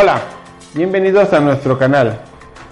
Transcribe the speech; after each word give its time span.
Hola, 0.00 0.20
bienvenidos 0.74 1.32
a 1.32 1.40
nuestro 1.40 1.76
canal. 1.76 2.20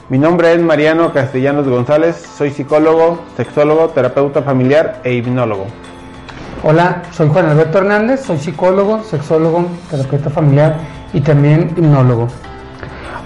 Mi 0.09 0.17
nombre 0.17 0.53
es 0.53 0.61
Mariano 0.61 1.13
Castellanos 1.13 1.67
González, 1.67 2.15
soy 2.15 2.53
psicólogo, 2.53 3.19
sexólogo, 3.37 3.89
terapeuta 3.89 4.43
familiar 4.43 5.01
e 5.03 5.15
hipnólogo. 5.15 5.67
Hola, 6.63 7.03
soy 7.11 7.29
Juan 7.29 7.47
Alberto 7.47 7.79
Hernández, 7.79 8.21
soy 8.21 8.39
psicólogo, 8.39 9.03
sexólogo, 9.03 9.67
terapeuta 9.91 10.31
familiar 10.31 10.77
y 11.13 11.21
también 11.21 11.71
hipnólogo. 11.77 12.29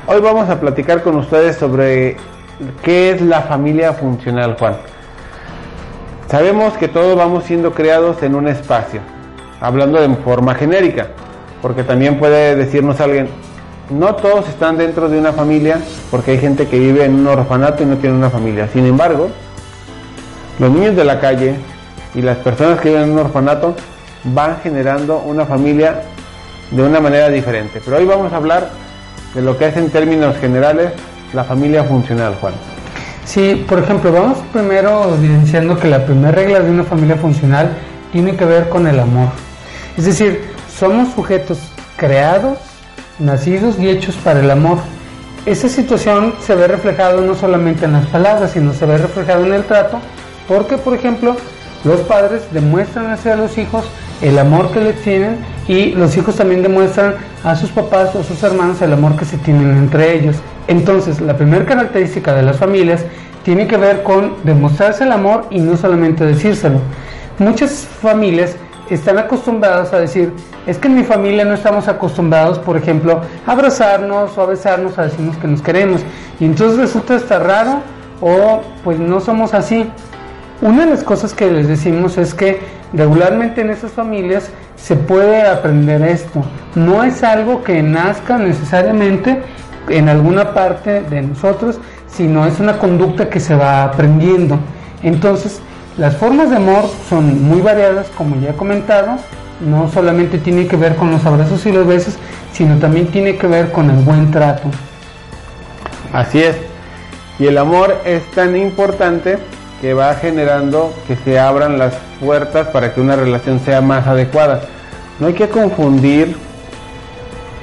Hoy 0.06 0.20
vamos 0.22 0.48
a 0.48 0.58
platicar 0.58 1.02
con 1.02 1.16
ustedes 1.16 1.56
sobre 1.56 2.16
qué 2.82 3.10
es 3.10 3.20
la 3.20 3.42
familia 3.42 3.92
funcional, 3.92 4.56
Juan. 4.58 4.76
Sabemos 6.26 6.72
que 6.78 6.88
todos 6.88 7.18
vamos 7.18 7.44
siendo 7.44 7.74
creados 7.74 8.22
en 8.22 8.34
un 8.34 8.48
espacio, 8.48 9.02
hablando 9.60 10.00
de 10.00 10.08
forma 10.16 10.54
genérica, 10.54 11.08
porque 11.60 11.82
también 11.82 12.18
puede 12.18 12.56
decirnos 12.56 12.98
alguien, 13.02 13.28
no 13.90 14.14
todos 14.14 14.48
están 14.48 14.78
dentro 14.78 15.08
de 15.08 15.18
una 15.18 15.32
familia, 15.32 15.80
porque 16.10 16.32
hay 16.32 16.38
gente 16.38 16.66
que 16.66 16.78
vive 16.78 17.04
en 17.04 17.14
un 17.14 17.26
orfanato 17.26 17.82
y 17.82 17.86
no 17.86 17.96
tiene 17.96 18.16
una 18.16 18.30
familia. 18.30 18.68
Sin 18.72 18.86
embargo, 18.86 19.28
los 20.58 20.70
niños 20.70 20.96
de 20.96 21.04
la 21.04 21.20
calle 21.20 21.56
y 22.14 22.22
las 22.22 22.38
personas 22.38 22.80
que 22.80 22.90
viven 22.90 23.04
en 23.04 23.12
un 23.12 23.18
orfanato 23.18 23.74
van 24.24 24.58
generando 24.62 25.18
una 25.18 25.44
familia 25.44 26.02
de 26.70 26.82
una 26.82 27.00
manera 27.00 27.28
diferente. 27.28 27.80
Pero 27.84 27.96
hoy 27.96 28.04
vamos 28.04 28.32
a 28.32 28.36
hablar 28.36 28.70
de 29.34 29.42
lo 29.42 29.56
que 29.58 29.66
es 29.66 29.76
en 29.76 29.90
términos 29.90 30.36
generales 30.36 30.92
la 31.32 31.44
familia 31.44 31.84
funcional, 31.84 32.36
Juan. 32.40 32.54
Sí, 33.24 33.64
por 33.68 33.78
ejemplo, 33.78 34.12
vamos 34.12 34.38
primero 34.52 35.16
diciendo 35.16 35.78
que 35.78 35.88
la 35.88 36.04
primera 36.04 36.32
regla 36.32 36.60
de 36.60 36.70
una 36.70 36.84
familia 36.84 37.16
funcional 37.16 37.76
tiene 38.12 38.36
que 38.36 38.44
ver 38.44 38.68
con 38.68 38.86
el 38.86 38.98
amor. 38.98 39.28
Es 39.96 40.06
decir, 40.06 40.50
somos 40.76 41.12
sujetos 41.14 41.58
creados 41.96 42.58
nacidos 43.20 43.78
y 43.78 43.88
hechos 43.88 44.16
para 44.16 44.40
el 44.40 44.50
amor. 44.50 44.78
Esa 45.46 45.68
situación 45.68 46.34
se 46.44 46.54
ve 46.54 46.66
reflejado 46.66 47.20
no 47.20 47.34
solamente 47.34 47.84
en 47.84 47.92
las 47.92 48.06
palabras, 48.06 48.52
sino 48.52 48.72
se 48.72 48.86
ve 48.86 48.98
reflejado 48.98 49.46
en 49.46 49.54
el 49.54 49.64
trato, 49.64 49.98
porque 50.48 50.76
por 50.76 50.94
ejemplo 50.94 51.36
los 51.84 52.00
padres 52.00 52.42
demuestran 52.52 53.10
hacia 53.10 53.36
los 53.36 53.56
hijos 53.56 53.84
el 54.20 54.38
amor 54.38 54.70
que 54.70 54.80
les 54.80 55.00
tienen 55.02 55.38
y 55.66 55.92
los 55.92 56.16
hijos 56.16 56.36
también 56.36 56.62
demuestran 56.62 57.14
a 57.42 57.56
sus 57.56 57.70
papás 57.70 58.14
o 58.14 58.22
sus 58.22 58.42
hermanos 58.42 58.82
el 58.82 58.92
amor 58.92 59.16
que 59.16 59.24
se 59.24 59.38
tienen 59.38 59.70
entre 59.76 60.14
ellos. 60.14 60.36
Entonces, 60.68 61.20
la 61.20 61.36
primera 61.36 61.64
característica 61.64 62.34
de 62.34 62.42
las 62.42 62.56
familias 62.58 63.04
tiene 63.44 63.66
que 63.66 63.76
ver 63.76 64.02
con 64.02 64.34
demostrarse 64.44 65.04
el 65.04 65.12
amor 65.12 65.46
y 65.50 65.60
no 65.60 65.76
solamente 65.76 66.24
decírselo. 66.26 66.80
Muchas 67.38 67.86
familias 68.02 68.56
están 68.90 69.18
acostumbrados 69.18 69.92
a 69.92 70.00
decir, 70.00 70.32
es 70.66 70.78
que 70.78 70.88
en 70.88 70.96
mi 70.96 71.04
familia 71.04 71.44
no 71.44 71.54
estamos 71.54 71.88
acostumbrados, 71.88 72.58
por 72.58 72.76
ejemplo, 72.76 73.22
a 73.46 73.52
abrazarnos 73.52 74.36
o 74.36 74.42
a 74.42 74.46
besarnos, 74.46 74.98
a 74.98 75.04
decirnos 75.04 75.36
que 75.36 75.48
nos 75.48 75.62
queremos. 75.62 76.02
Y 76.38 76.44
entonces 76.44 76.78
resulta 76.78 77.16
estar 77.16 77.42
raro 77.42 77.80
o 78.20 78.62
pues 78.84 78.98
no 78.98 79.20
somos 79.20 79.54
así. 79.54 79.90
Una 80.60 80.84
de 80.84 80.90
las 80.90 81.04
cosas 81.04 81.32
que 81.32 81.50
les 81.50 81.68
decimos 81.68 82.18
es 82.18 82.34
que 82.34 82.60
regularmente 82.92 83.62
en 83.62 83.70
esas 83.70 83.92
familias 83.92 84.50
se 84.76 84.96
puede 84.96 85.42
aprender 85.42 86.02
esto. 86.02 86.42
No 86.74 87.02
es 87.02 87.22
algo 87.22 87.62
que 87.62 87.82
nazca 87.82 88.38
necesariamente 88.38 89.42
en 89.88 90.08
alguna 90.08 90.52
parte 90.52 91.02
de 91.02 91.22
nosotros, 91.22 91.78
sino 92.06 92.46
es 92.46 92.60
una 92.60 92.78
conducta 92.78 93.30
que 93.30 93.40
se 93.40 93.54
va 93.54 93.84
aprendiendo. 93.84 94.58
Entonces, 95.02 95.60
las 95.96 96.16
formas 96.16 96.50
de 96.50 96.56
amor 96.56 96.84
son 97.08 97.42
muy 97.42 97.60
variadas, 97.60 98.08
como 98.16 98.36
ya 98.40 98.50
he 98.50 98.54
comentado. 98.54 99.16
No 99.60 99.90
solamente 99.92 100.38
tiene 100.38 100.66
que 100.66 100.76
ver 100.76 100.96
con 100.96 101.10
los 101.10 101.24
abrazos 101.26 101.64
y 101.66 101.72
los 101.72 101.86
besos, 101.86 102.14
sino 102.52 102.78
también 102.78 103.08
tiene 103.08 103.36
que 103.36 103.46
ver 103.46 103.72
con 103.72 103.90
el 103.90 103.96
buen 103.96 104.30
trato. 104.30 104.68
Así 106.12 106.42
es. 106.42 106.56
Y 107.38 107.46
el 107.46 107.58
amor 107.58 107.96
es 108.04 108.28
tan 108.32 108.56
importante 108.56 109.38
que 109.80 109.94
va 109.94 110.14
generando 110.14 110.94
que 111.06 111.16
se 111.16 111.38
abran 111.38 111.78
las 111.78 111.94
puertas 112.20 112.68
para 112.68 112.92
que 112.92 113.00
una 113.00 113.16
relación 113.16 113.60
sea 113.60 113.80
más 113.80 114.06
adecuada. 114.06 114.62
No 115.18 115.26
hay 115.26 115.34
que 115.34 115.48
confundir 115.48 116.36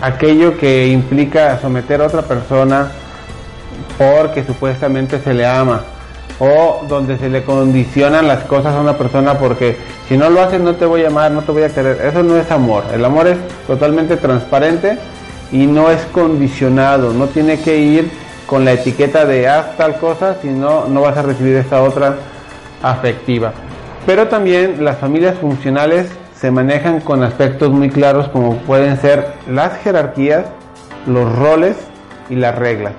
aquello 0.02 0.58
que 0.58 0.88
implica 0.88 1.60
someter 1.60 2.02
a 2.02 2.06
otra 2.06 2.22
persona 2.24 2.92
porque 3.98 4.44
supuestamente 4.44 5.20
se 5.20 5.34
le 5.34 5.46
ama 5.46 5.84
o 6.40 6.86
donde 6.88 7.18
se 7.18 7.30
le 7.30 7.44
condicionan 7.44 8.28
las 8.28 8.44
cosas 8.44 8.76
a 8.76 8.82
una 8.82 8.98
persona 8.98 9.38
porque 9.40 9.78
si 10.08 10.18
no 10.18 10.30
lo 10.30 10.42
haces 10.42 10.62
no 10.62 10.76
te 10.76 10.86
voy 10.86 11.04
a 11.04 11.08
amar, 11.08 11.32
no 11.32 11.42
te 11.42 11.52
voy 11.52 11.64
a 11.64 11.70
querer. 11.70 12.00
Eso 12.06 12.24
no 12.24 12.38
es 12.38 12.50
amor. 12.52 12.84
El 12.94 13.04
amor 13.04 13.28
es 13.28 13.38
totalmente 13.66 14.18
transparente 14.18 14.98
y 15.52 15.66
no 15.66 15.90
es 15.90 16.02
condicionado. 16.06 17.14
No 17.14 17.28
tiene 17.28 17.60
que 17.60 17.78
ir 17.78 18.12
con 18.46 18.64
la 18.64 18.74
etiqueta 18.74 19.26
de 19.26 19.48
haz 19.48 19.76
tal 19.78 19.98
cosa, 20.00 20.38
si 20.42 20.48
no, 20.48 20.86
no 20.88 21.02
vas 21.02 21.18
a 21.18 21.22
recibir 21.22 21.56
esta 21.56 21.84
otra 21.84 22.16
afectiva. 22.82 23.52
Pero 24.06 24.28
también 24.28 24.84
las 24.86 24.98
familias 24.98 25.38
funcionales 25.38 26.08
se 26.40 26.52
manejan 26.52 27.02
con 27.02 27.24
aspectos 27.24 27.72
muy 27.72 27.90
claros 27.90 28.30
como 28.30 28.58
pueden 28.60 29.00
ser 29.02 29.34
las 29.50 29.78
jerarquías, 29.80 30.46
los 31.06 31.36
roles 31.36 31.76
y 32.30 32.36
las 32.36 32.56
reglas. 32.56 32.94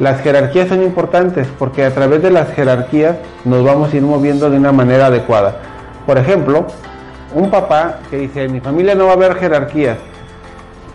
Las 0.00 0.22
jerarquías 0.22 0.68
son 0.68 0.82
importantes 0.82 1.46
porque 1.58 1.84
a 1.84 1.92
través 1.92 2.22
de 2.22 2.30
las 2.30 2.54
jerarquías 2.54 3.16
nos 3.44 3.62
vamos 3.62 3.92
a 3.92 3.96
ir 3.96 4.02
moviendo 4.02 4.48
de 4.48 4.56
una 4.56 4.72
manera 4.72 5.06
adecuada. 5.06 5.56
Por 6.06 6.16
ejemplo, 6.16 6.66
un 7.34 7.50
papá 7.50 7.98
que 8.08 8.16
dice, 8.16 8.44
en 8.44 8.52
mi 8.52 8.60
familia 8.60 8.94
no 8.94 9.04
va 9.04 9.10
a 9.10 9.14
haber 9.16 9.34
jerarquías. 9.34 9.98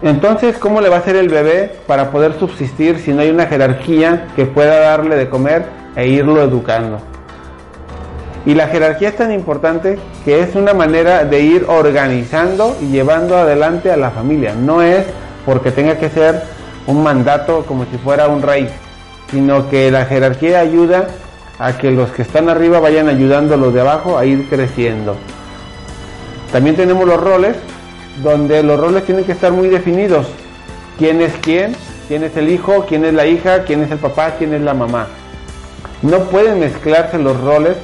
Entonces, 0.01 0.57
¿cómo 0.57 0.81
le 0.81 0.89
va 0.89 0.95
a 0.95 0.99
hacer 0.99 1.15
el 1.17 1.29
bebé 1.29 1.71
para 1.85 2.09
poder 2.09 2.33
subsistir 2.39 2.97
si 2.97 3.13
no 3.13 3.21
hay 3.21 3.29
una 3.29 3.45
jerarquía 3.45 4.25
que 4.35 4.47
pueda 4.47 4.79
darle 4.79 5.15
de 5.15 5.29
comer 5.29 5.67
e 5.95 6.07
irlo 6.07 6.41
educando? 6.41 6.97
Y 8.43 8.55
la 8.55 8.67
jerarquía 8.69 9.09
es 9.09 9.15
tan 9.17 9.31
importante 9.31 9.99
que 10.23 10.41
es 10.41 10.55
una 10.55 10.73
manera 10.73 11.25
de 11.25 11.41
ir 11.41 11.65
organizando 11.67 12.75
y 12.81 12.87
llevando 12.87 13.37
adelante 13.37 13.91
a 13.91 13.97
la 13.97 14.09
familia. 14.09 14.55
No 14.55 14.81
es 14.81 15.05
porque 15.45 15.69
tenga 15.69 15.95
que 15.99 16.09
ser 16.09 16.41
un 16.87 17.03
mandato 17.03 17.65
como 17.67 17.85
si 17.85 17.97
fuera 17.99 18.27
un 18.27 18.41
rey 18.41 18.67
sino 19.31 19.69
que 19.69 19.91
la 19.91 20.05
jerarquía 20.05 20.59
ayuda 20.59 21.07
a 21.59 21.77
que 21.77 21.91
los 21.91 22.11
que 22.11 22.21
están 22.21 22.49
arriba 22.49 22.79
vayan 22.79 23.07
ayudando 23.07 23.53
a 23.53 23.57
los 23.57 23.73
de 23.73 23.81
abajo 23.81 24.17
a 24.17 24.25
ir 24.25 24.47
creciendo. 24.49 25.15
También 26.51 26.75
tenemos 26.75 27.07
los 27.07 27.19
roles, 27.19 27.55
donde 28.21 28.63
los 28.63 28.79
roles 28.79 29.05
tienen 29.05 29.25
que 29.25 29.31
estar 29.31 29.51
muy 29.51 29.67
definidos. 29.67 30.27
¿Quién 30.97 31.21
es 31.21 31.33
quién? 31.41 31.75
¿Quién 32.07 32.23
es 32.23 32.37
el 32.37 32.49
hijo? 32.49 32.85
¿Quién 32.87 33.03
es 33.05 33.13
la 33.13 33.25
hija? 33.25 33.63
¿Quién 33.63 33.81
es 33.83 33.91
el 33.91 33.97
papá? 33.97 34.35
¿Quién 34.37 34.53
es 34.53 34.61
la 34.61 34.73
mamá? 34.73 35.07
No 36.01 36.19
pueden 36.25 36.59
mezclarse 36.59 37.17
los 37.17 37.39
roles 37.41 37.77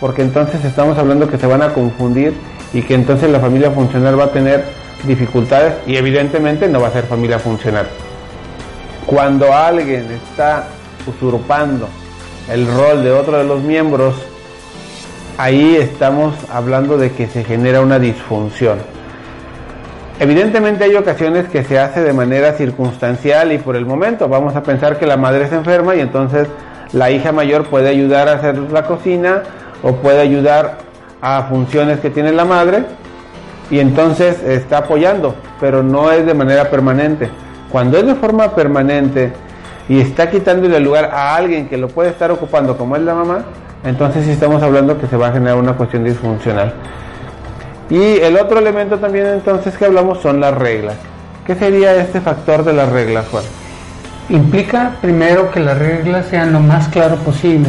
porque 0.00 0.22
entonces 0.22 0.64
estamos 0.64 0.98
hablando 0.98 1.28
que 1.28 1.38
se 1.38 1.46
van 1.46 1.62
a 1.62 1.72
confundir 1.72 2.34
y 2.72 2.82
que 2.82 2.94
entonces 2.94 3.30
la 3.30 3.40
familia 3.40 3.70
funcional 3.70 4.18
va 4.18 4.24
a 4.24 4.32
tener 4.32 4.64
dificultades 5.04 5.74
y 5.86 5.96
evidentemente 5.96 6.68
no 6.68 6.80
va 6.80 6.88
a 6.88 6.92
ser 6.92 7.04
familia 7.04 7.38
funcional. 7.38 7.86
Cuando 9.06 9.52
alguien 9.54 10.10
está 10.10 10.68
usurpando 11.06 11.88
el 12.50 12.66
rol 12.66 13.02
de 13.02 13.12
otro 13.12 13.38
de 13.38 13.44
los 13.44 13.62
miembros, 13.62 14.14
ahí 15.38 15.76
estamos 15.76 16.34
hablando 16.50 16.96
de 16.96 17.12
que 17.12 17.26
se 17.26 17.44
genera 17.44 17.80
una 17.80 17.98
disfunción. 17.98 18.78
Evidentemente 20.18 20.84
hay 20.84 20.94
ocasiones 20.94 21.48
que 21.48 21.62
se 21.62 21.78
hace 21.78 22.02
de 22.02 22.12
manera 22.12 22.52
circunstancial 22.54 23.52
y 23.52 23.58
por 23.58 23.76
el 23.76 23.84
momento. 23.84 24.28
Vamos 24.28 24.56
a 24.56 24.62
pensar 24.62 24.98
que 24.98 25.06
la 25.06 25.18
madre 25.18 25.48
se 25.48 25.56
enferma 25.56 25.94
y 25.94 26.00
entonces 26.00 26.48
la 26.92 27.10
hija 27.10 27.32
mayor 27.32 27.66
puede 27.66 27.90
ayudar 27.90 28.28
a 28.28 28.34
hacer 28.34 28.56
la 28.72 28.86
cocina 28.86 29.42
o 29.82 29.96
puede 29.96 30.20
ayudar 30.20 30.78
a 31.20 31.42
funciones 31.44 32.00
que 32.00 32.08
tiene 32.08 32.32
la 32.32 32.44
madre 32.44 32.84
y 33.70 33.78
entonces 33.78 34.42
está 34.42 34.78
apoyando, 34.78 35.34
pero 35.60 35.82
no 35.82 36.10
es 36.10 36.24
de 36.24 36.34
manera 36.34 36.70
permanente. 36.70 37.28
Cuando 37.70 37.98
es 37.98 38.06
de 38.06 38.14
forma 38.14 38.54
permanente 38.54 39.32
y 39.88 40.00
está 40.00 40.30
quitándole 40.30 40.76
el 40.76 40.84
lugar 40.84 41.10
a 41.12 41.36
alguien 41.36 41.68
que 41.68 41.76
lo 41.76 41.88
puede 41.88 42.10
estar 42.10 42.30
ocupando 42.30 42.76
como 42.76 42.96
es 42.96 43.02
la 43.02 43.14
mamá, 43.14 43.44
entonces 43.84 44.24
sí 44.24 44.32
estamos 44.32 44.62
hablando 44.62 44.98
que 44.98 45.06
se 45.06 45.16
va 45.16 45.28
a 45.28 45.32
generar 45.32 45.56
una 45.56 45.74
cuestión 45.74 46.04
disfuncional. 46.04 46.74
Y 47.88 48.18
el 48.18 48.36
otro 48.36 48.58
elemento 48.58 48.98
también 48.98 49.26
entonces 49.26 49.76
que 49.76 49.84
hablamos 49.84 50.20
son 50.20 50.40
las 50.40 50.54
reglas. 50.54 50.96
¿Qué 51.46 51.54
sería 51.54 51.94
este 51.94 52.20
factor 52.20 52.64
de 52.64 52.72
las 52.72 52.88
reglas, 52.90 53.26
Juan? 53.30 53.44
Implica 54.28 54.96
primero 55.00 55.52
que 55.52 55.60
las 55.60 55.78
reglas 55.78 56.26
sean 56.26 56.52
lo 56.52 56.58
más 56.58 56.88
claro 56.88 57.14
posible. 57.16 57.68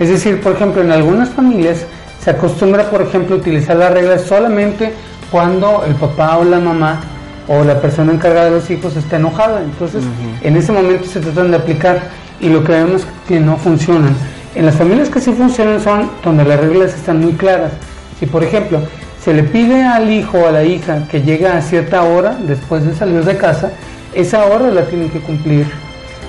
Es 0.00 0.08
decir, 0.08 0.40
por 0.40 0.52
ejemplo, 0.52 0.80
en 0.80 0.90
algunas 0.90 1.28
familias 1.28 1.84
se 2.20 2.30
acostumbra, 2.30 2.84
por 2.84 3.02
ejemplo, 3.02 3.36
utilizar 3.36 3.76
las 3.76 3.92
reglas 3.92 4.22
solamente 4.22 4.94
cuando 5.30 5.84
el 5.86 5.94
papá 5.96 6.38
o 6.38 6.44
la 6.44 6.58
mamá 6.58 7.00
o 7.48 7.64
la 7.64 7.80
persona 7.80 8.12
encargada 8.12 8.46
de 8.46 8.50
los 8.52 8.70
hijos 8.70 8.96
está 8.96 9.16
enojada. 9.16 9.62
Entonces, 9.62 10.04
en 10.42 10.56
ese 10.56 10.72
momento 10.72 11.06
se 11.06 11.20
tratan 11.20 11.50
de 11.50 11.56
aplicar 11.56 12.02
y 12.40 12.48
lo 12.48 12.64
que 12.64 12.72
vemos 12.72 13.02
es 13.02 13.06
que 13.28 13.40
no 13.40 13.56
funcionan. 13.56 14.14
En 14.54 14.66
las 14.66 14.76
familias 14.76 15.08
que 15.08 15.20
sí 15.20 15.32
funcionan 15.32 15.82
son 15.82 16.10
donde 16.22 16.44
las 16.44 16.60
reglas 16.60 16.94
están 16.94 17.20
muy 17.20 17.32
claras. 17.32 17.72
Si, 18.18 18.26
por 18.26 18.44
ejemplo, 18.44 18.80
se 19.22 19.32
le 19.32 19.42
pide 19.42 19.82
al 19.82 20.10
hijo 20.10 20.38
o 20.38 20.46
a 20.46 20.52
la 20.52 20.64
hija 20.64 21.08
que 21.10 21.22
llegue 21.22 21.48
a 21.48 21.60
cierta 21.62 22.02
hora 22.02 22.36
después 22.46 22.84
de 22.84 22.94
salir 22.94 23.24
de 23.24 23.36
casa, 23.36 23.72
esa 24.14 24.44
hora 24.44 24.70
la 24.70 24.84
tienen 24.84 25.10
que 25.10 25.20
cumplir. 25.20 25.66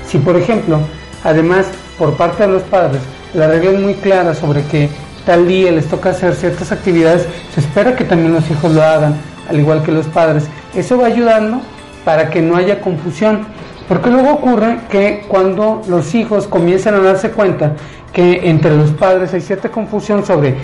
Si 0.07 0.17
por 0.17 0.37
ejemplo, 0.37 0.79
además 1.23 1.65
por 1.97 2.15
parte 2.15 2.43
de 2.43 2.53
los 2.53 2.63
padres, 2.63 3.01
la 3.33 3.47
regla 3.47 3.71
es 3.71 3.79
muy 3.79 3.95
clara 3.95 4.33
sobre 4.33 4.63
que 4.63 4.89
tal 5.25 5.47
día 5.47 5.71
les 5.71 5.87
toca 5.87 6.11
hacer 6.11 6.35
ciertas 6.35 6.71
actividades, 6.71 7.25
se 7.53 7.59
espera 7.59 7.95
que 7.95 8.05
también 8.05 8.33
los 8.33 8.49
hijos 8.49 8.71
lo 8.71 8.81
hagan, 8.81 9.15
al 9.49 9.59
igual 9.59 9.83
que 9.83 9.91
los 9.91 10.05
padres. 10.07 10.45
Eso 10.75 10.97
va 10.97 11.07
ayudando 11.07 11.61
para 12.03 12.29
que 12.29 12.41
no 12.41 12.55
haya 12.55 12.81
confusión. 12.81 13.47
Porque 13.87 14.09
luego 14.09 14.33
ocurre 14.33 14.79
que 14.89 15.25
cuando 15.27 15.81
los 15.87 16.15
hijos 16.15 16.47
comienzan 16.47 16.95
a 16.95 16.99
darse 16.99 17.31
cuenta 17.31 17.73
que 18.11 18.49
entre 18.49 18.75
los 18.75 18.91
padres 18.91 19.33
hay 19.33 19.41
cierta 19.41 19.69
confusión 19.69 20.25
sobre 20.25 20.55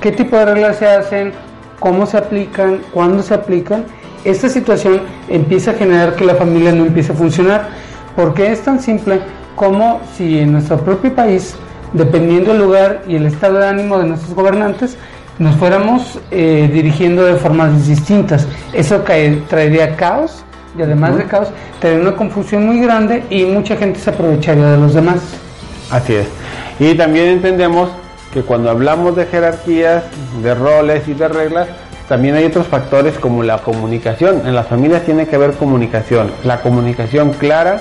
qué 0.00 0.12
tipo 0.12 0.36
de 0.36 0.44
reglas 0.44 0.76
se 0.76 0.86
hacen, 0.86 1.32
cómo 1.78 2.04
se 2.06 2.18
aplican, 2.18 2.80
cuándo 2.92 3.22
se 3.22 3.34
aplican, 3.34 3.84
esta 4.24 4.48
situación 4.48 5.00
empieza 5.28 5.70
a 5.70 5.74
generar 5.74 6.14
que 6.14 6.24
la 6.24 6.34
familia 6.34 6.72
no 6.72 6.84
empiece 6.84 7.12
a 7.12 7.14
funcionar, 7.14 7.68
porque 8.14 8.52
es 8.52 8.60
tan 8.60 8.80
simple 8.80 9.20
como 9.56 10.00
si 10.16 10.40
en 10.40 10.52
nuestro 10.52 10.78
propio 10.78 11.14
país, 11.14 11.54
dependiendo 11.94 12.52
del 12.52 12.62
lugar 12.62 13.02
y 13.06 13.16
el 13.16 13.26
estado 13.26 13.58
de 13.58 13.68
ánimo 13.68 13.98
de 13.98 14.08
nuestros 14.08 14.34
gobernantes, 14.34 14.98
nos 15.40 15.56
fuéramos 15.56 16.20
eh, 16.30 16.70
dirigiendo 16.70 17.24
de 17.24 17.34
formas 17.36 17.88
distintas. 17.88 18.46
Eso 18.74 19.02
traería 19.48 19.96
caos 19.96 20.44
y 20.78 20.82
además 20.82 21.16
de 21.16 21.24
caos, 21.24 21.48
traería 21.80 22.02
una 22.02 22.14
confusión 22.14 22.66
muy 22.66 22.78
grande 22.80 23.24
y 23.30 23.44
mucha 23.46 23.74
gente 23.76 23.98
se 23.98 24.10
aprovecharía 24.10 24.66
de 24.66 24.76
los 24.76 24.94
demás. 24.94 25.16
Así 25.90 26.14
es. 26.14 26.28
Y 26.78 26.94
también 26.94 27.28
entendemos 27.28 27.90
que 28.34 28.42
cuando 28.42 28.70
hablamos 28.70 29.16
de 29.16 29.26
jerarquías, 29.26 30.04
de 30.42 30.54
roles 30.54 31.08
y 31.08 31.14
de 31.14 31.26
reglas, 31.26 31.68
también 32.06 32.34
hay 32.34 32.44
otros 32.44 32.66
factores 32.66 33.18
como 33.18 33.42
la 33.42 33.58
comunicación. 33.58 34.46
En 34.46 34.54
las 34.54 34.66
familias 34.66 35.04
tiene 35.04 35.26
que 35.26 35.36
haber 35.36 35.54
comunicación, 35.54 36.30
la 36.44 36.60
comunicación 36.60 37.32
clara, 37.32 37.80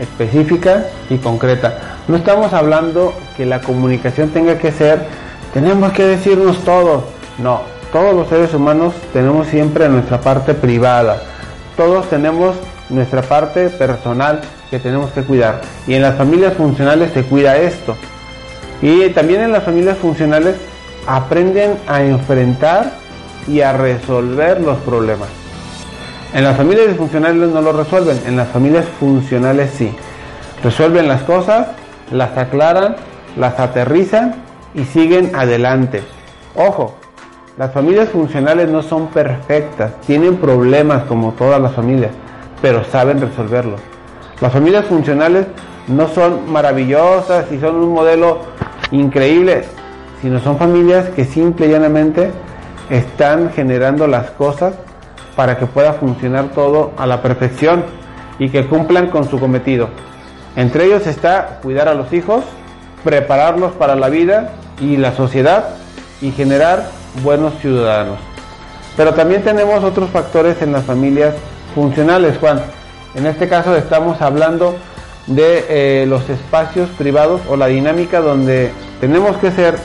específica 0.00 0.86
y 1.08 1.18
concreta. 1.18 1.78
No 2.08 2.16
estamos 2.16 2.52
hablando 2.52 3.14
que 3.36 3.46
la 3.46 3.60
comunicación 3.60 4.30
tenga 4.30 4.58
que 4.58 4.72
ser, 4.72 5.06
tenemos 5.52 5.92
que 5.92 6.04
decirnos 6.04 6.58
todo. 6.64 7.04
No, 7.38 7.62
todos 7.92 8.14
los 8.14 8.28
seres 8.28 8.54
humanos 8.54 8.94
tenemos 9.12 9.48
siempre 9.48 9.88
nuestra 9.88 10.20
parte 10.20 10.54
privada. 10.54 11.22
Todos 11.76 12.08
tenemos 12.08 12.56
nuestra 12.88 13.22
parte 13.22 13.68
personal 13.70 14.40
que 14.70 14.78
tenemos 14.78 15.10
que 15.10 15.22
cuidar. 15.22 15.60
Y 15.86 15.94
en 15.94 16.02
las 16.02 16.16
familias 16.16 16.54
funcionales 16.54 17.12
se 17.12 17.24
cuida 17.24 17.56
esto. 17.56 17.96
Y 18.82 19.08
también 19.10 19.42
en 19.42 19.52
las 19.52 19.64
familias 19.64 19.98
funcionales 19.98 20.56
aprenden 21.06 21.78
a 21.86 22.02
enfrentar 22.02 22.92
y 23.48 23.60
a 23.60 23.72
resolver 23.72 24.60
los 24.60 24.78
problemas. 24.78 25.28
En 26.32 26.44
las 26.44 26.56
familias 26.56 26.86
disfuncionales 26.86 27.48
no 27.48 27.60
lo 27.60 27.72
resuelven, 27.72 28.20
en 28.26 28.36
las 28.36 28.48
familias 28.48 28.86
funcionales 29.00 29.70
sí. 29.76 29.92
Resuelven 30.62 31.08
las 31.08 31.22
cosas, 31.22 31.68
las 32.12 32.36
aclaran, 32.38 32.94
las 33.36 33.58
aterrizan 33.58 34.49
y 34.74 34.84
siguen 34.84 35.34
adelante. 35.34 36.02
Ojo, 36.54 36.94
las 37.56 37.72
familias 37.72 38.08
funcionales 38.08 38.68
no 38.68 38.82
son 38.82 39.08
perfectas, 39.08 40.00
tienen 40.06 40.36
problemas 40.36 41.04
como 41.04 41.32
todas 41.32 41.60
las 41.60 41.72
familias, 41.72 42.10
pero 42.62 42.84
saben 42.84 43.20
resolverlos. 43.20 43.80
Las 44.40 44.52
familias 44.52 44.86
funcionales 44.86 45.46
no 45.88 46.08
son 46.08 46.50
maravillosas 46.50 47.50
y 47.52 47.58
son 47.58 47.76
un 47.76 47.92
modelo 47.92 48.38
increíble, 48.90 49.64
sino 50.22 50.40
son 50.40 50.56
familias 50.56 51.08
que 51.10 51.24
simple 51.24 51.66
y 51.66 51.70
llanamente 51.70 52.30
están 52.88 53.50
generando 53.50 54.06
las 54.06 54.30
cosas 54.30 54.74
para 55.36 55.58
que 55.58 55.66
pueda 55.66 55.94
funcionar 55.94 56.48
todo 56.54 56.92
a 56.96 57.06
la 57.06 57.22
perfección 57.22 57.84
y 58.38 58.48
que 58.48 58.66
cumplan 58.66 59.08
con 59.08 59.28
su 59.28 59.38
cometido. 59.38 59.88
Entre 60.56 60.86
ellos 60.86 61.06
está 61.06 61.60
cuidar 61.62 61.88
a 61.88 61.94
los 61.94 62.12
hijos, 62.12 62.44
prepararlos 63.04 63.72
para 63.72 63.96
la 63.96 64.08
vida 64.08 64.52
y 64.80 64.96
la 64.96 65.14
sociedad 65.14 65.70
y 66.20 66.30
generar 66.32 66.90
buenos 67.22 67.54
ciudadanos. 67.60 68.18
Pero 68.96 69.14
también 69.14 69.42
tenemos 69.42 69.82
otros 69.84 70.10
factores 70.10 70.60
en 70.62 70.72
las 70.72 70.84
familias 70.84 71.34
funcionales, 71.74 72.36
Juan. 72.38 72.60
En 73.14 73.26
este 73.26 73.48
caso 73.48 73.76
estamos 73.76 74.20
hablando 74.20 74.76
de 75.26 75.64
eh, 75.68 76.06
los 76.06 76.28
espacios 76.28 76.88
privados 76.90 77.40
o 77.48 77.56
la 77.56 77.66
dinámica 77.66 78.20
donde 78.20 78.72
tenemos 79.00 79.36
que 79.38 79.50
ser 79.50 79.76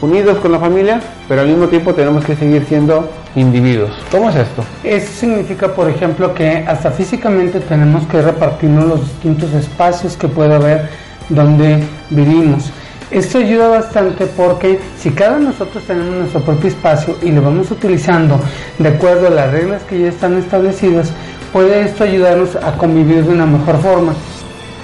unidos 0.00 0.38
con 0.38 0.52
la 0.52 0.58
familia, 0.58 1.00
pero 1.28 1.40
al 1.40 1.48
mismo 1.48 1.68
tiempo 1.68 1.94
tenemos 1.94 2.24
que 2.24 2.36
seguir 2.36 2.64
siendo 2.66 3.08
individuos. 3.34 3.90
¿Cómo 4.10 4.28
es 4.30 4.36
esto? 4.36 4.64
Eso 4.82 5.12
significa, 5.12 5.68
por 5.68 5.88
ejemplo, 5.88 6.34
que 6.34 6.64
hasta 6.66 6.90
físicamente 6.90 7.60
tenemos 7.60 8.06
que 8.06 8.20
repartirnos 8.20 8.86
los 8.86 9.00
distintos 9.00 9.52
espacios 9.54 10.16
que 10.16 10.28
puede 10.28 10.54
haber 10.54 10.88
donde 11.28 11.82
vivimos. 12.10 12.70
Esto 13.10 13.38
ayuda 13.38 13.68
bastante 13.68 14.26
porque 14.26 14.80
si 14.98 15.10
cada 15.10 15.36
uno 15.36 15.46
de 15.46 15.52
nosotros 15.52 15.84
tenemos 15.84 16.14
nuestro 16.14 16.40
propio 16.40 16.68
espacio 16.68 17.16
y 17.22 17.30
lo 17.30 17.42
vamos 17.42 17.70
utilizando 17.70 18.40
de 18.78 18.88
acuerdo 18.88 19.28
a 19.28 19.30
las 19.30 19.52
reglas 19.52 19.82
que 19.84 20.00
ya 20.00 20.08
están 20.08 20.36
establecidas, 20.36 21.12
puede 21.52 21.82
esto 21.82 22.04
ayudarnos 22.04 22.56
a 22.56 22.72
convivir 22.76 23.24
de 23.24 23.32
una 23.32 23.46
mejor 23.46 23.78
forma. 23.80 24.14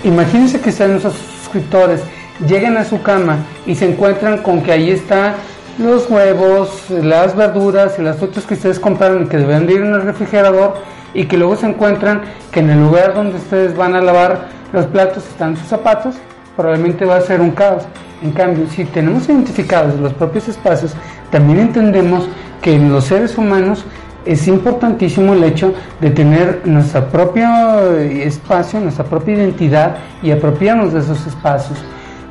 Imagínense 0.04 0.60
que 0.60 0.70
sean 0.70 1.00
suscriptores 1.00 2.02
llegan 2.46 2.76
a 2.76 2.84
su 2.84 3.02
cama 3.02 3.38
y 3.66 3.74
se 3.74 3.90
encuentran 3.90 4.38
con 4.38 4.62
que 4.62 4.72
ahí 4.72 4.90
están 4.90 5.34
los 5.78 6.08
huevos, 6.10 6.90
las 6.90 7.34
verduras 7.36 7.98
y 7.98 8.02
las 8.02 8.16
frutas 8.16 8.44
que 8.44 8.54
ustedes 8.54 8.78
compraron 8.78 9.24
y 9.24 9.26
que 9.26 9.38
deben 9.38 9.66
de 9.66 9.74
ir 9.74 9.80
en 9.80 9.94
el 9.94 10.02
refrigerador 10.02 10.74
y 11.14 11.24
que 11.24 11.36
luego 11.36 11.56
se 11.56 11.66
encuentran 11.66 12.22
que 12.52 12.60
en 12.60 12.70
el 12.70 12.80
lugar 12.80 13.14
donde 13.14 13.36
ustedes 13.36 13.76
van 13.76 13.94
a 13.94 14.00
lavar 14.00 14.48
los 14.72 14.86
platos 14.86 15.26
están 15.26 15.56
sus 15.56 15.66
zapatos, 15.66 16.16
probablemente 16.56 17.04
va 17.04 17.16
a 17.16 17.20
ser 17.20 17.40
un 17.40 17.50
caos. 17.50 17.84
En 18.22 18.32
cambio, 18.32 18.66
si 18.68 18.84
tenemos 18.84 19.28
identificados 19.28 19.98
los 19.98 20.12
propios 20.12 20.48
espacios, 20.48 20.92
también 21.30 21.58
entendemos 21.60 22.28
que 22.60 22.74
en 22.74 22.92
los 22.92 23.04
seres 23.04 23.38
humanos 23.38 23.84
es 24.26 24.46
importantísimo 24.46 25.32
el 25.32 25.44
hecho 25.44 25.74
de 26.00 26.10
tener 26.10 26.62
nuestro 26.66 27.06
propio 27.08 27.48
espacio, 27.96 28.80
nuestra 28.80 29.04
propia 29.04 29.34
identidad 29.34 29.96
y 30.22 30.30
apropiarnos 30.30 30.92
de 30.92 31.00
esos 31.00 31.26
espacios. 31.26 31.78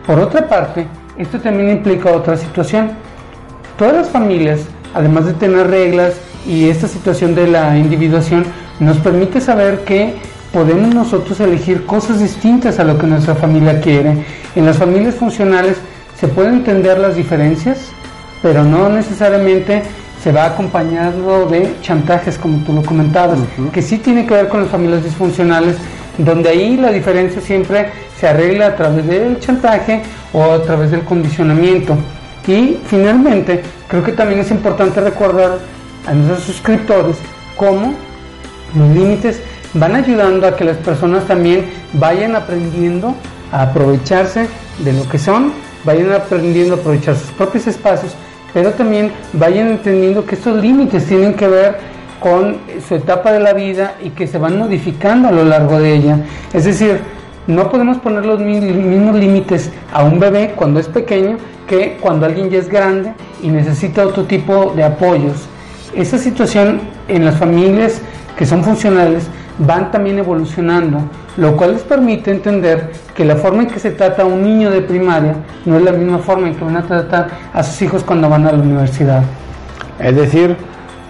Por 0.06 0.20
otra 0.20 0.48
parte, 0.48 0.86
esto 1.18 1.40
también 1.40 1.70
implica 1.70 2.12
otra 2.12 2.38
situación. 2.38 2.92
Todas 3.78 3.96
las 3.96 4.10
familias, 4.10 4.62
además 4.94 5.26
de 5.26 5.34
tener 5.34 5.68
reglas 5.68 6.14
y 6.48 6.70
esta 6.70 6.88
situación 6.88 7.36
de 7.36 7.48
la 7.48 7.78
individuación, 7.78 8.46
nos 8.80 8.98
permite 8.98 9.42
saber 9.42 9.84
que 9.84 10.16
podemos 10.54 10.94
nosotros 10.94 11.40
elegir 11.40 11.86
cosas 11.86 12.20
distintas 12.20 12.80
a 12.80 12.84
lo 12.84 12.98
que 12.98 13.08
nuestra 13.08 13.36
familia 13.36 13.80
quiere. 13.82 14.26
En 14.56 14.66
las 14.66 14.78
familias 14.78 15.16
funcionales 15.16 15.78
se 16.20 16.28
pueden 16.28 16.56
entender 16.56 16.98
las 17.00 17.16
diferencias, 17.16 17.92
pero 18.42 18.64
no 18.64 18.90
necesariamente 18.90 19.84
se 20.24 20.32
va 20.32 20.46
acompañado 20.46 21.46
de 21.46 21.76
chantajes, 21.82 22.38
como 22.38 22.64
tú 22.66 22.74
lo 22.74 22.84
comentabas, 22.84 23.40
que 23.72 23.82
sí 23.82 23.98
tiene 24.00 24.26
que 24.26 24.34
ver 24.34 24.48
con 24.50 24.62
las 24.62 24.70
familias 24.70 25.04
disfuncionales, 25.04 25.78
donde 26.18 26.50
ahí 26.50 26.76
la 26.76 26.92
diferencia 26.92 27.42
siempre 27.42 27.90
se 28.20 28.28
arregla 28.28 28.68
a 28.68 28.76
través 28.76 29.08
del 29.08 29.40
chantaje 29.40 30.02
o 30.34 30.44
a 30.44 30.62
través 30.64 30.92
del 30.92 31.02
condicionamiento. 31.02 31.96
Y 32.46 32.78
finalmente, 32.88 33.62
creo 33.88 34.04
que 34.04 34.12
también 34.12 34.42
es 34.42 34.52
importante 34.52 35.00
recordar 35.00 35.60
a 36.06 36.14
nuestros 36.14 36.44
suscriptores 36.44 37.16
cómo 37.56 37.94
los 38.76 38.90
límites 38.90 39.42
van 39.74 39.96
ayudando 39.96 40.48
a 40.48 40.56
que 40.56 40.64
las 40.64 40.78
personas 40.78 41.26
también 41.26 41.66
vayan 41.94 42.36
aprendiendo 42.36 43.16
a 43.52 43.64
aprovecharse 43.64 44.48
de 44.80 44.94
lo 44.94 45.08
que 45.10 45.18
son, 45.18 45.54
vayan 45.86 46.12
aprendiendo 46.12 46.76
a 46.76 46.78
aprovechar 46.78 47.16
sus 47.16 47.32
propios 47.32 47.68
espacios, 47.68 48.14
pero 48.54 48.72
también 48.72 49.12
vayan 49.34 49.70
entendiendo 49.70 50.26
que 50.26 50.36
estos 50.36 50.62
límites 50.62 51.06
tienen 51.06 51.34
que 51.34 51.48
ver 51.48 51.78
con 52.20 52.58
su 52.88 52.96
etapa 52.96 53.32
de 53.32 53.40
la 53.40 53.54
vida 53.54 53.96
y 54.04 54.10
que 54.10 54.28
se 54.28 54.38
van 54.38 54.58
modificando 54.58 55.30
a 55.30 55.32
lo 55.32 55.46
largo 55.46 55.80
de 55.80 55.96
ella. 55.96 56.20
Es 56.54 56.66
decir, 56.66 57.00
no 57.48 57.70
podemos 57.70 57.98
poner 57.98 58.26
los 58.26 58.40
mismos 58.40 59.16
límites 59.16 59.72
a 59.92 60.04
un 60.04 60.20
bebé 60.20 60.54
cuando 60.56 60.80
es 60.80 60.88
pequeño 60.88 61.38
que 61.68 61.98
cuando 62.02 62.26
alguien 62.26 62.50
ya 62.50 62.60
es 62.60 62.70
grande 62.70 63.14
y 63.42 63.50
necesita 63.50 64.06
otro 64.06 64.26
tipo 64.26 64.74
de 64.76 64.84
apoyos. 64.84 65.48
Esa 65.96 66.18
situación 66.18 66.82
en 67.08 67.26
las 67.26 67.38
familias 67.38 68.02
que 68.40 68.46
son 68.46 68.64
funcionales 68.64 69.26
van 69.58 69.92
también 69.92 70.18
evolucionando, 70.18 71.00
lo 71.36 71.58
cual 71.58 71.74
les 71.74 71.82
permite 71.82 72.32
entender 72.32 72.94
que 73.14 73.26
la 73.26 73.36
forma 73.36 73.64
en 73.64 73.68
que 73.68 73.80
se 73.80 73.92
trata 73.92 74.22
a 74.22 74.26
un 74.26 74.42
niño 74.42 74.72
de 74.72 74.82
primaria 74.82 75.36
no 75.66 75.76
es 75.76 75.84
la 75.84 75.92
misma 75.92 76.20
forma 76.20 76.48
en 76.48 76.56
que 76.56 76.64
van 76.64 76.78
a 76.78 76.84
tratar 76.84 77.28
a 77.54 77.62
sus 77.64 77.82
hijos 77.82 78.02
cuando 78.02 78.30
van 78.30 78.48
a 78.48 78.54
la 78.54 78.60
universidad. 78.60 79.24
Es 80.00 80.16
decir, 80.16 80.56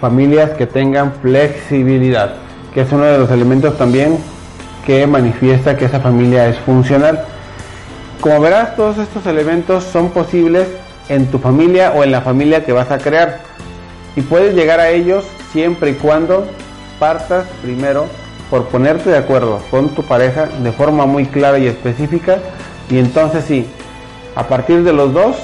familias 0.00 0.50
que 0.58 0.66
tengan 0.66 1.12
flexibilidad, 1.22 2.32
que 2.74 2.80
es 2.80 2.90
uno 2.90 3.04
de 3.04 3.18
los 3.18 3.30
elementos 3.30 3.78
también 3.78 4.18
que 4.84 5.06
manifiesta 5.06 5.76
que 5.76 5.84
esa 5.84 6.00
familia 6.00 6.48
es 6.48 6.58
funcional. 6.58 7.20
Como 8.20 8.40
verás, 8.40 8.74
todos 8.74 8.98
estos 8.98 9.24
elementos 9.26 9.84
son 9.84 10.10
posibles 10.10 10.66
en 11.08 11.26
tu 11.26 11.38
familia 11.38 11.92
o 11.94 12.02
en 12.02 12.10
la 12.10 12.22
familia 12.22 12.64
que 12.64 12.72
vas 12.72 12.90
a 12.90 12.98
crear. 12.98 13.38
Y 14.16 14.22
puedes 14.22 14.56
llegar 14.56 14.80
a 14.80 14.88
ellos 14.88 15.24
siempre 15.52 15.90
y 15.90 15.94
cuando 15.94 16.44
partas 17.00 17.46
primero 17.62 18.06
por 18.48 18.66
ponerte 18.66 19.10
de 19.10 19.16
acuerdo 19.16 19.60
con 19.70 19.88
tu 19.88 20.04
pareja 20.04 20.46
de 20.62 20.70
forma 20.70 21.06
muy 21.06 21.26
clara 21.26 21.58
y 21.58 21.66
específica 21.66 22.38
y 22.88 22.98
entonces 22.98 23.44
sí, 23.44 23.66
a 24.36 24.44
partir 24.44 24.84
de 24.84 24.92
los 24.92 25.12
dos, 25.12 25.36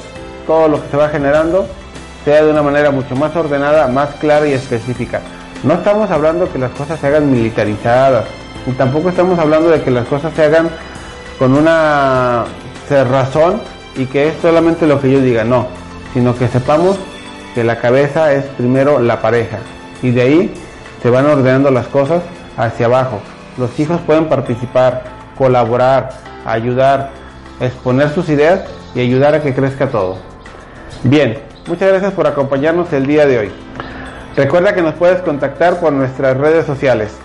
todo 0.46 0.68
lo 0.68 0.82
que 0.82 0.90
se 0.90 0.96
va 0.96 1.08
generando 1.08 1.66
sea 2.24 2.44
de 2.44 2.50
una 2.50 2.62
manera 2.62 2.92
mucho 2.92 3.16
más 3.16 3.34
ordenada, 3.34 3.88
más 3.88 4.10
clara 4.16 4.46
y 4.46 4.52
específica. 4.52 5.20
No 5.64 5.74
estamos 5.74 6.10
hablando 6.10 6.52
que 6.52 6.58
las 6.58 6.70
cosas 6.72 7.00
se 7.00 7.06
hagan 7.06 7.30
militarizadas, 7.30 8.26
y 8.66 8.72
tampoco 8.72 9.08
estamos 9.08 9.38
hablando 9.38 9.70
de 9.70 9.80
que 9.80 9.90
las 9.90 10.06
cosas 10.06 10.32
se 10.34 10.44
hagan 10.44 10.68
con 11.38 11.54
una 11.54 12.44
cerrazón 12.88 13.60
y 13.96 14.06
que 14.06 14.28
es 14.28 14.34
solamente 14.42 14.86
lo 14.86 15.00
que 15.00 15.10
yo 15.10 15.20
diga, 15.20 15.44
no, 15.44 15.68
sino 16.12 16.36
que 16.36 16.48
sepamos 16.48 16.98
que 17.54 17.62
la 17.64 17.78
cabeza 17.78 18.32
es 18.32 18.44
primero 18.44 18.98
la 18.98 19.22
pareja 19.22 19.58
y 20.02 20.10
de 20.10 20.22
ahí 20.22 20.54
se 21.02 21.10
van 21.10 21.26
ordenando 21.26 21.70
las 21.70 21.86
cosas 21.86 22.22
hacia 22.56 22.86
abajo. 22.86 23.20
Los 23.58 23.78
hijos 23.78 24.00
pueden 24.06 24.28
participar, 24.28 25.04
colaborar, 25.36 26.10
ayudar, 26.44 27.10
exponer 27.60 28.10
sus 28.10 28.28
ideas 28.28 28.62
y 28.94 29.00
ayudar 29.00 29.34
a 29.34 29.42
que 29.42 29.54
crezca 29.54 29.88
todo. 29.88 30.18
Bien, 31.04 31.38
muchas 31.66 31.88
gracias 31.88 32.12
por 32.12 32.26
acompañarnos 32.26 32.92
el 32.92 33.06
día 33.06 33.26
de 33.26 33.38
hoy. 33.38 33.50
Recuerda 34.36 34.74
que 34.74 34.82
nos 34.82 34.94
puedes 34.94 35.22
contactar 35.22 35.80
por 35.80 35.92
nuestras 35.92 36.36
redes 36.36 36.66
sociales 36.66 37.16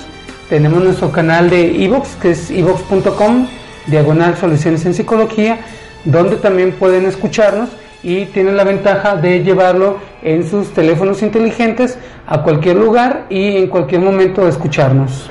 tenemos 0.50 0.84
nuestro 0.84 1.12
canal 1.12 1.50
de 1.50 1.84
Evox 1.84 2.16
que 2.16 2.32
es 2.32 2.50
evox.com 2.50 3.48
diagonal 3.86 4.36
Soluciones 4.36 4.86
en 4.86 4.94
Psicología, 4.94 5.60
donde 6.06 6.38
también 6.38 6.72
pueden 6.74 7.06
escucharnos 7.06 7.70
y 8.02 8.26
tienen 8.26 8.58
la 8.58 8.64
ventaja 8.64 9.16
de 9.16 9.44
llevarlo 9.44 9.98
en 10.22 10.50
sus 10.50 10.74
teléfonos 10.74 11.22
inteligentes 11.22 11.98
a 12.26 12.42
cualquier 12.44 12.78
lugar 12.78 13.26
y 13.30 13.58
en 13.58 13.68
cualquier 13.68 14.02
momento 14.02 14.48
escucharnos. 14.48 15.30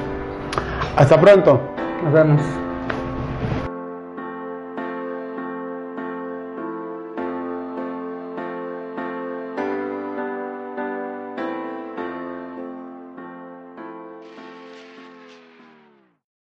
Hasta 0.97 1.21
pronto. 1.21 1.61
Nos 2.05 2.13
vemos. 2.13 2.68